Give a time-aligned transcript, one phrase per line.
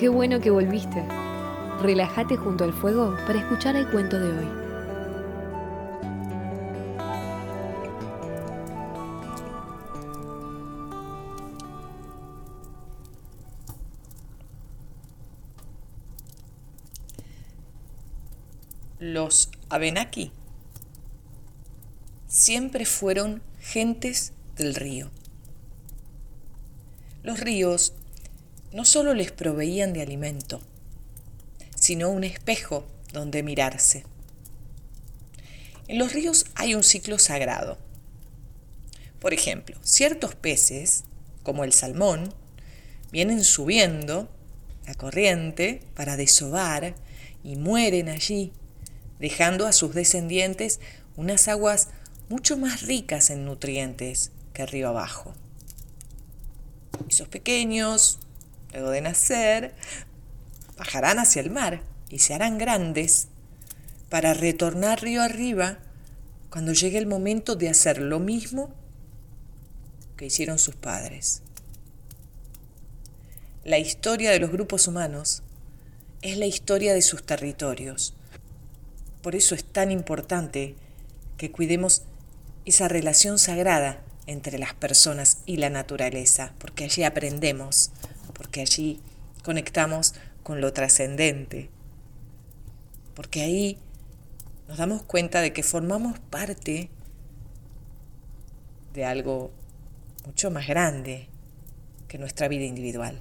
[0.00, 1.04] Qué bueno que volviste.
[1.82, 4.48] Relájate junto al fuego para escuchar el cuento de hoy.
[19.00, 20.32] Los Abenaki
[22.26, 25.10] siempre fueron gentes del río.
[27.22, 27.92] Los ríos
[28.72, 30.60] no solo les proveían de alimento,
[31.74, 34.04] sino un espejo donde mirarse.
[35.88, 37.78] En los ríos hay un ciclo sagrado.
[39.18, 41.04] Por ejemplo, ciertos peces,
[41.42, 42.32] como el salmón,
[43.10, 44.28] vienen subiendo
[44.86, 46.94] la corriente para desovar
[47.42, 48.52] y mueren allí,
[49.18, 50.80] dejando a sus descendientes
[51.16, 51.88] unas aguas
[52.28, 55.34] mucho más ricas en nutrientes que río abajo.
[57.08, 58.20] Esos pequeños,
[58.72, 59.74] luego de nacer,
[60.76, 63.28] bajarán hacia el mar y se harán grandes
[64.08, 65.78] para retornar río arriba
[66.50, 68.74] cuando llegue el momento de hacer lo mismo
[70.16, 71.42] que hicieron sus padres.
[73.64, 75.42] La historia de los grupos humanos
[76.22, 78.14] es la historia de sus territorios.
[79.22, 80.74] Por eso es tan importante
[81.36, 82.02] que cuidemos
[82.64, 87.90] esa relación sagrada entre las personas y la naturaleza, porque allí aprendemos,
[88.40, 88.98] porque allí
[89.44, 91.68] conectamos con lo trascendente,
[93.14, 93.78] porque ahí
[94.66, 96.88] nos damos cuenta de que formamos parte
[98.94, 99.50] de algo
[100.24, 101.28] mucho más grande
[102.08, 103.20] que nuestra vida individual.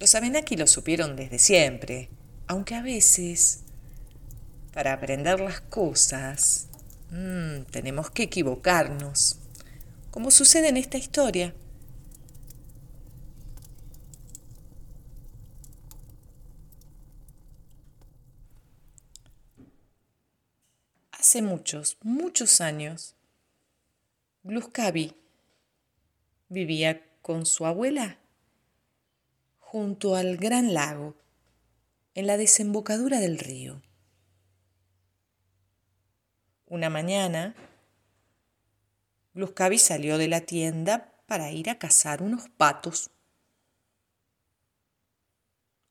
[0.00, 2.08] Los Abenaki lo supieron desde siempre,
[2.48, 3.60] aunque a veces,
[4.72, 6.66] para aprender las cosas,
[7.12, 9.38] mmm, tenemos que equivocarnos,
[10.10, 11.54] como sucede en esta historia.
[21.30, 23.14] Hace muchos, muchos años,
[24.42, 25.14] Gluskavi
[26.48, 28.18] vivía con su abuela
[29.60, 31.14] junto al gran lago,
[32.14, 33.80] en la desembocadura del río.
[36.66, 37.54] Una mañana,
[39.34, 43.12] Gluskavi salió de la tienda para ir a cazar unos patos.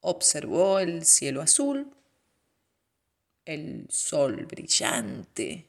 [0.02, 1.96] Observó el cielo azul
[3.50, 5.68] el sol brillante.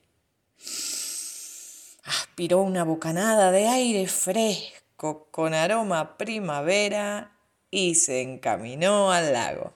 [2.04, 7.38] Aspiró una bocanada de aire fresco con aroma primavera
[7.70, 9.72] y se encaminó al lago.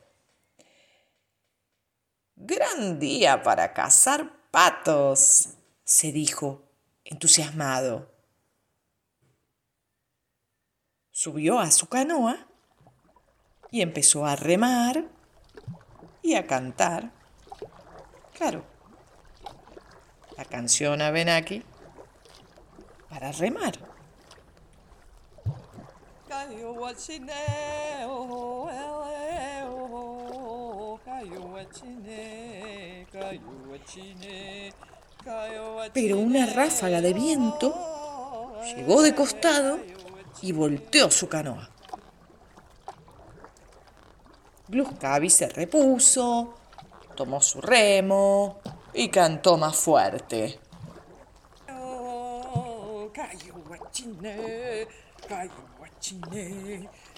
[2.36, 5.54] Gran día para cazar patos,
[5.84, 6.62] se dijo,
[7.04, 8.12] entusiasmado.
[11.10, 12.48] Subió a su canoa
[13.70, 15.08] y empezó a remar
[16.20, 17.23] y a cantar.
[18.34, 18.62] Claro,
[20.36, 21.62] la canción Abenaki
[23.08, 23.78] para remar.
[35.92, 39.78] Pero una ráfaga de viento llegó de costado
[40.42, 41.70] y volteó su canoa.
[44.68, 46.54] Gluskavi se repuso,
[47.14, 48.60] tomó su remo
[48.92, 50.58] y cantó más fuerte.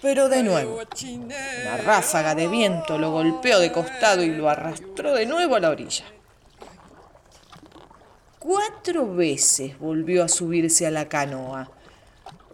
[0.03, 0.81] Pero de nuevo,
[1.15, 5.71] una ráfaga de viento lo golpeó de costado y lo arrastró de nuevo a la
[5.71, 6.05] orilla.
[8.39, 11.69] Cuatro veces volvió a subirse a la canoa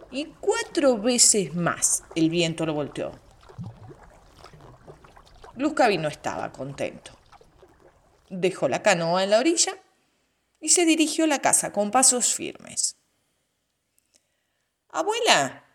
[0.09, 3.11] y cuatro veces más el viento lo volteó.
[5.55, 7.22] Luzcavi no estaba contento
[8.33, 9.77] dejó la canoa en la orilla
[10.59, 12.95] y se dirigió a la casa con pasos firmes.
[14.89, 15.65] Abuela,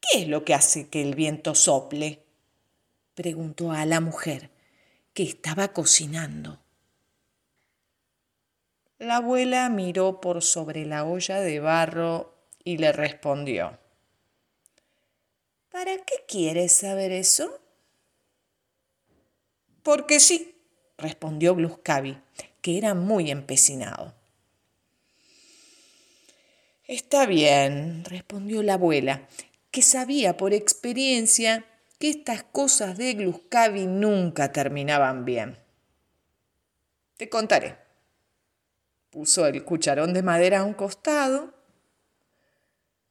[0.00, 2.22] ¿qué es lo que hace que el viento sople?
[3.14, 4.50] preguntó a la mujer,
[5.14, 6.60] que estaba cocinando.
[8.98, 12.34] La abuela miró por sobre la olla de barro
[12.64, 13.78] y le respondió.
[15.70, 17.60] ¿Para qué quieres saber eso?
[19.82, 20.55] Porque sí,
[20.98, 22.18] respondió Gluskavi,
[22.60, 24.14] que era muy empecinado.
[26.86, 29.26] Está bien, respondió la abuela,
[29.70, 31.64] que sabía por experiencia
[31.98, 35.58] que estas cosas de Gluskavi nunca terminaban bien.
[37.16, 37.76] Te contaré.
[39.10, 41.54] Puso el cucharón de madera a un costado,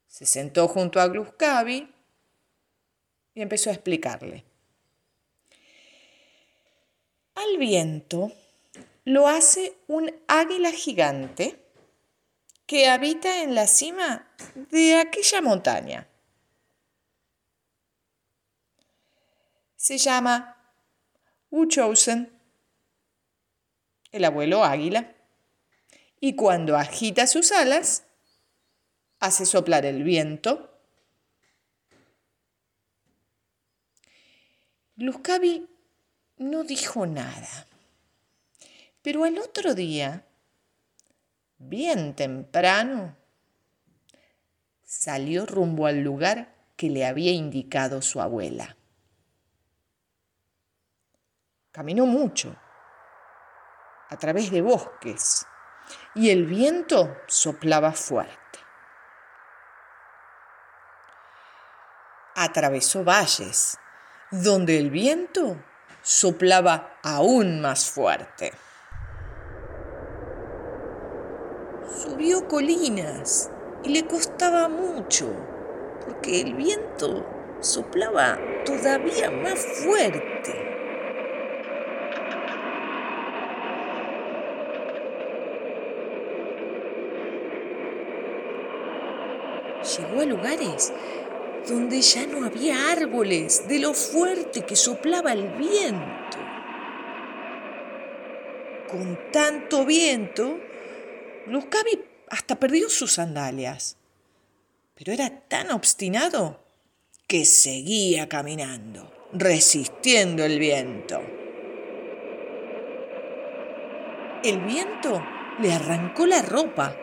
[0.07, 1.93] se sentó junto a Gluskavi
[3.33, 4.45] y empezó a explicarle.
[7.45, 8.31] Al viento
[9.03, 11.59] lo hace un águila gigante
[12.65, 14.27] que habita en la cima
[14.71, 16.07] de aquella montaña.
[19.75, 20.74] Se llama
[21.51, 22.31] Wuchowsen,
[24.12, 25.15] el abuelo águila,
[26.19, 28.06] y cuando agita sus alas,
[29.19, 30.71] hace soplar el viento.
[34.95, 35.75] Luzcavi
[36.37, 37.67] no dijo nada,
[39.01, 40.25] pero al otro día
[41.57, 43.15] bien temprano,
[44.83, 48.75] salió rumbo al lugar que le había indicado su abuela.
[51.71, 52.55] Caminó mucho,
[54.09, 55.45] a través de bosques,
[56.13, 58.59] y el viento soplaba fuerte.
[62.35, 63.77] Atravesó valles,
[64.31, 65.57] donde el viento
[66.05, 68.53] soplaba aún más fuerte.
[71.97, 73.49] Subió colinas
[73.83, 75.25] y le costaba mucho,
[76.05, 77.25] porque el viento
[77.59, 80.53] soplaba todavía más fuerte.
[89.97, 90.93] Llegó a lugares
[91.67, 96.38] donde ya no había árboles de lo fuerte que soplaba el viento.
[98.89, 100.59] Con tanto viento,
[101.47, 103.97] Luzcavi hasta perdió sus sandalias,
[104.94, 106.59] pero era tan obstinado
[107.27, 111.21] que seguía caminando, resistiendo el viento.
[114.44, 115.23] El viento
[115.59, 116.95] le arrancó la ropa,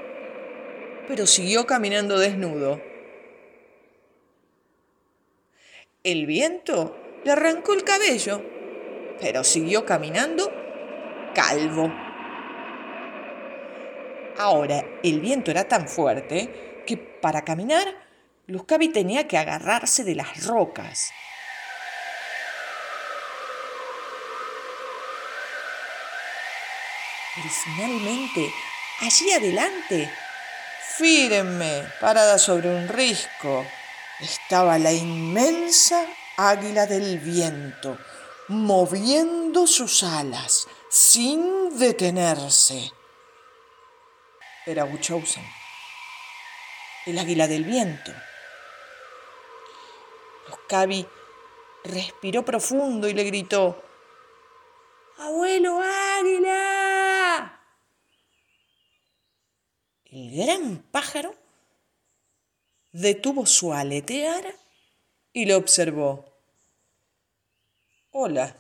[1.09, 2.92] pero siguió caminando desnudo.
[6.05, 8.43] El viento le arrancó el cabello,
[9.21, 10.53] pero siguió caminando
[11.33, 11.93] calvo.
[14.37, 17.87] Ahora, el viento era tan fuerte que para caminar,
[18.49, 21.13] Luzcavi tenía que agarrarse de las rocas.
[27.37, 28.53] Pero finalmente,
[28.99, 30.11] allí adelante,
[30.97, 33.65] firme, parada sobre un risco,
[34.23, 37.99] estaba la inmensa águila del viento,
[38.49, 42.93] moviendo sus alas sin detenerse
[44.65, 45.45] era Wuchowsen,
[47.07, 48.13] el águila del viento.
[50.49, 51.07] Loscavi
[51.85, 53.83] respiró profundo y le gritó,
[55.19, 57.61] ¡Abuelo águila!
[60.05, 61.35] El gran pájaro
[62.93, 64.55] detuvo su aletear
[65.33, 66.27] y lo observó.
[68.11, 68.55] Hola,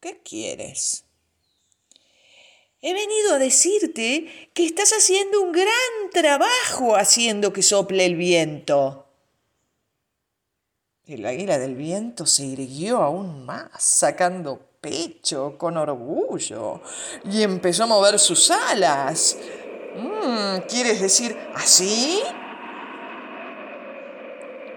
[0.00, 1.04] ¿qué quieres?
[2.80, 9.06] He venido a decirte que estás haciendo un gran trabajo haciendo que sople el viento.
[11.06, 16.82] El águila del viento se irguió aún más, sacando pecho con orgullo,
[17.24, 19.38] y empezó a mover sus alas.
[19.96, 22.20] Mm, ¿Quieres decir así?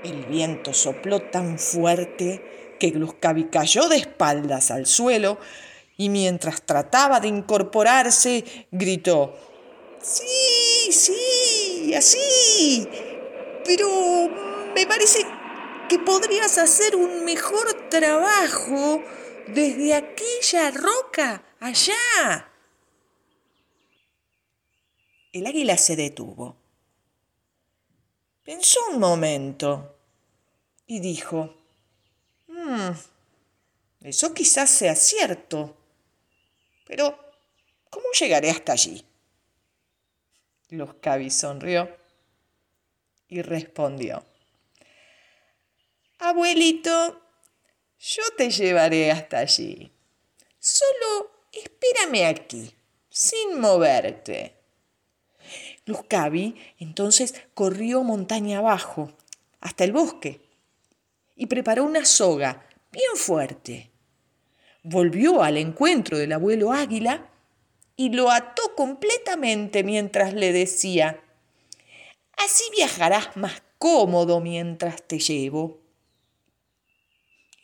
[0.03, 5.37] El viento sopló tan fuerte que Gluscavi cayó de espaldas al suelo
[5.97, 9.35] y mientras trataba de incorporarse, gritó,
[10.01, 12.87] Sí, sí, así.
[13.63, 13.87] Pero
[14.73, 15.19] me parece
[15.87, 19.03] que podrías hacer un mejor trabajo
[19.47, 22.47] desde aquella roca allá.
[25.33, 26.60] El águila se detuvo.
[28.51, 29.97] Pensó un momento
[30.85, 31.55] y dijo,
[32.47, 32.89] hmm,
[34.01, 35.77] eso quizás sea cierto.
[36.85, 37.17] Pero,
[37.89, 39.05] ¿cómo llegaré hasta allí?
[40.67, 40.95] Los
[41.29, 41.95] sonrió
[43.29, 44.25] y respondió,
[46.19, 47.21] Abuelito,
[47.99, 49.89] yo te llevaré hasta allí.
[50.59, 52.75] Solo espérame aquí,
[53.09, 54.60] sin moverte.
[55.85, 59.11] Luzcavi entonces corrió montaña abajo,
[59.59, 60.41] hasta el bosque,
[61.35, 63.91] y preparó una soga bien fuerte
[64.83, 67.29] volvió al encuentro del abuelo águila
[67.95, 71.21] y lo ató completamente mientras le decía,
[72.37, 75.79] así viajarás más cómodo mientras te llevo.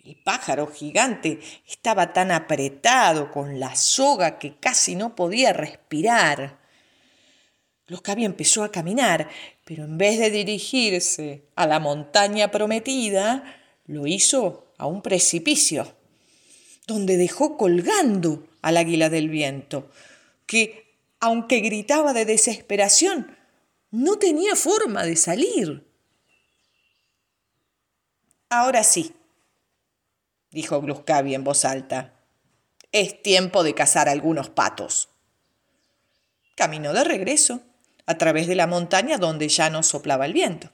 [0.03, 6.59] El pájaro gigante estaba tan apretado con la soga que casi no podía respirar.
[7.87, 9.29] Los Loscavi empezó a caminar,
[9.63, 15.95] pero en vez de dirigirse a la montaña prometida, lo hizo a un precipicio,
[16.85, 19.89] donde dejó colgando al águila del viento,
[20.45, 23.37] que, aunque gritaba de desesperación,
[23.89, 25.87] no tenía forma de salir.
[28.49, 29.13] Ahora sí,
[30.51, 32.15] dijo Gluscavi en voz alta,
[32.91, 35.07] es tiempo de cazar algunos patos.
[36.55, 37.61] Caminó de regreso,
[38.07, 40.69] a través de la montaña donde ya no soplaba el viento.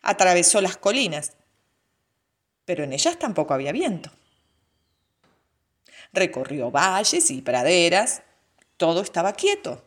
[0.00, 1.32] Atravesó las colinas,
[2.64, 4.10] pero en ellas tampoco había viento.
[6.12, 8.22] Recorrió valles y praderas,
[8.76, 9.84] todo estaba quieto.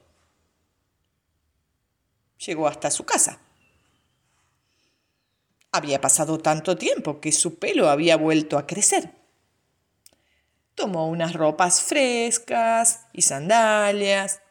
[2.46, 3.40] Llegó hasta su casa.
[5.72, 9.14] Había pasado tanto tiempo que su pelo había vuelto a crecer.
[10.76, 14.42] Tomó unas ropas frescas y sandalias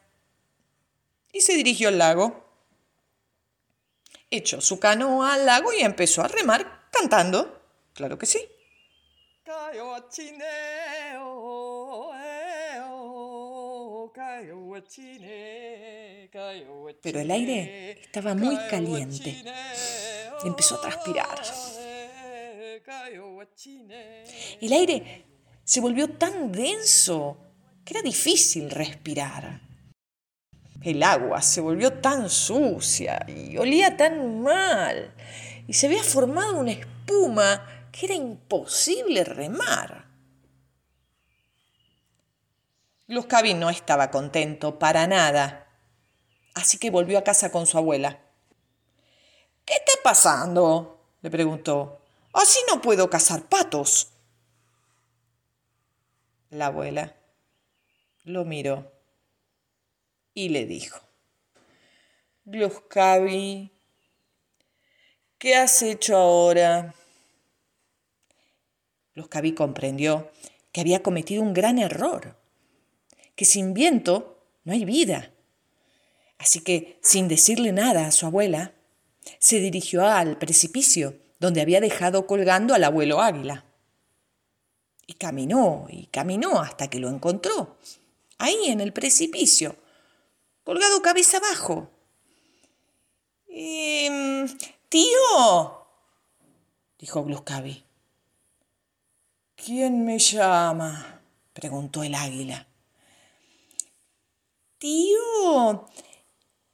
[1.32, 2.44] y se dirigió al lago.
[4.30, 7.62] Echó su canoa al lago y empezó a remar cantando.
[7.94, 8.47] Claro que sí.
[17.02, 19.42] Pero el aire estaba muy caliente.
[20.44, 21.42] Empezó a transpirar.
[24.61, 25.25] El aire
[25.64, 27.37] se volvió tan denso
[27.85, 29.67] que era difícil respirar.
[30.82, 35.12] El agua se volvió tan sucia y olía tan mal
[35.66, 40.06] y se había formado una espuma que era imposible remar.
[43.08, 45.66] Luzcavi no estaba contento para nada,
[46.54, 48.20] así que volvió a casa con su abuela.
[49.64, 51.00] ¿Qué está pasando?
[51.23, 52.02] le preguntó.
[52.32, 54.12] Así no puedo cazar patos.
[56.50, 57.16] La abuela
[58.25, 58.98] lo miró
[60.38, 61.00] y le dijo,
[62.45, 63.73] Gluskavi,
[65.37, 66.95] ¿qué has hecho ahora?
[69.16, 70.30] Gluskavi comprendió
[70.71, 72.37] que había cometido un gran error,
[73.35, 75.33] que sin viento no hay vida.
[76.38, 78.75] Así que, sin decirle nada a su abuela,
[79.40, 83.64] se dirigió al precipicio donde había dejado colgando al abuelo águila.
[85.04, 87.76] Y caminó y caminó hasta que lo encontró,
[88.38, 89.75] ahí en el precipicio,
[90.68, 91.88] colgado cabeza abajo.
[93.48, 94.46] Eh,
[94.90, 95.87] tío,
[96.98, 97.87] dijo Gluscavi.
[99.56, 101.22] ¿Quién me llama?
[101.54, 102.68] preguntó el águila.
[104.76, 105.88] Tío,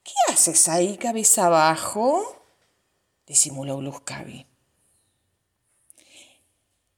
[0.02, 2.42] ¿qué haces ahí cabeza abajo?
[3.28, 4.44] disimuló Gluscavi.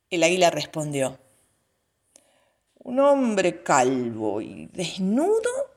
[0.09, 1.19] El águila respondió.
[2.79, 5.76] Un hombre calvo y desnudo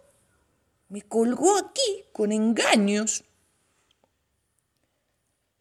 [0.90, 3.24] me colgó aquí con engaños.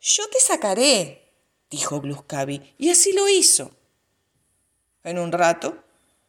[0.01, 1.33] Yo te sacaré,
[1.71, 3.71] dijo Gluscavi, y así lo hizo.
[5.05, 5.85] En un rato,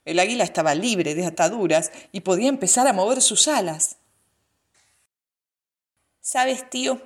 [0.05, 3.97] el águila estaba libre de ataduras y podía empezar a mover sus alas.
[6.21, 7.01] ¿Sabes, tío?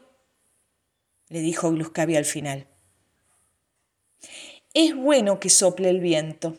[1.30, 2.68] le dijo Gluscavi al final.
[4.74, 6.58] Es bueno que sople el viento.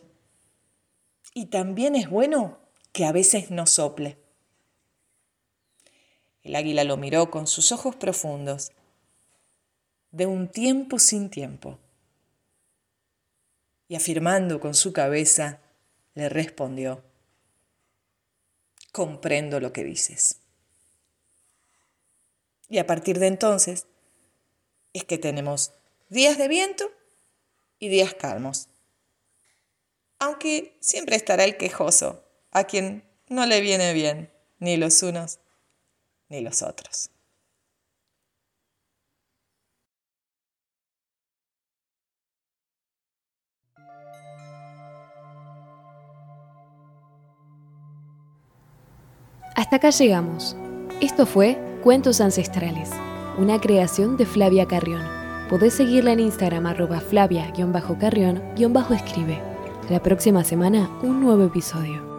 [1.33, 2.59] Y también es bueno
[2.93, 4.24] que a veces no sople.
[6.45, 8.71] El águila lo miró con sus ojos profundos,
[10.11, 11.79] de un tiempo sin tiempo,
[13.87, 15.59] y afirmando con su cabeza,
[16.13, 17.03] le respondió,
[18.91, 20.37] comprendo lo que dices.
[22.69, 23.87] Y a partir de entonces
[24.93, 25.71] es que tenemos
[26.09, 26.91] días de viento
[27.79, 28.69] y días calmos.
[30.19, 35.39] Aunque siempre estará el quejoso, a quien no le viene bien ni los unos
[36.29, 37.09] ni los otros.
[49.55, 50.55] Hasta acá llegamos.
[51.01, 52.91] Esto fue Cuentos Ancestrales,
[53.37, 55.01] una creación de Flavia Carrión.
[55.49, 59.41] Podés seguirla en Instagram arroba flavia-carrión-escribe.
[59.89, 62.14] La próxima semana un nuevo episodio.